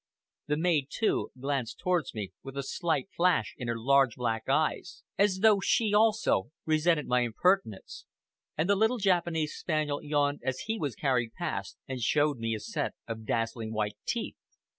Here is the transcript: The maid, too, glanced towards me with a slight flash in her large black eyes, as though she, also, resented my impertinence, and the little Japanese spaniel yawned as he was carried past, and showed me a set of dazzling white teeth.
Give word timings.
The 0.47 0.57
maid, 0.57 0.87
too, 0.89 1.29
glanced 1.39 1.77
towards 1.77 2.15
me 2.15 2.31
with 2.41 2.57
a 2.57 2.63
slight 2.63 3.09
flash 3.15 3.53
in 3.59 3.67
her 3.67 3.77
large 3.77 4.15
black 4.15 4.49
eyes, 4.49 5.03
as 5.15 5.41
though 5.41 5.59
she, 5.59 5.93
also, 5.93 6.49
resented 6.65 7.05
my 7.05 7.19
impertinence, 7.19 8.07
and 8.57 8.67
the 8.67 8.75
little 8.75 8.97
Japanese 8.97 9.53
spaniel 9.53 10.01
yawned 10.03 10.39
as 10.43 10.61
he 10.61 10.79
was 10.79 10.95
carried 10.95 11.33
past, 11.35 11.77
and 11.87 12.01
showed 12.01 12.39
me 12.39 12.55
a 12.55 12.59
set 12.59 12.95
of 13.07 13.27
dazzling 13.27 13.73
white 13.73 13.97
teeth. 14.07 14.37